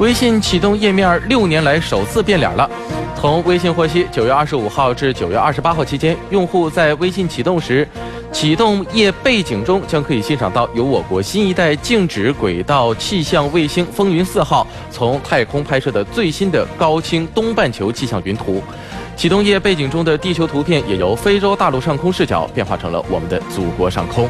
[0.00, 2.68] 微信启动页面六年来首次变脸了。
[3.14, 7.86] 从微信获悉九月二十五号至九月二十八号期间用户在微信启动时
[8.32, 18.62] 启动页背景中将可以欣赏到由我国新一代静止轨道气象卫星风云四号从太空拍摄的最新的高清东半球气象云图。
[19.16, 24.26] 启动页背景中的地球图片也由非洲大陆上空视角变化成了我们的祖国上空。